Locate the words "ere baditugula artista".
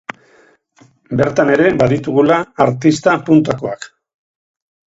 1.57-3.15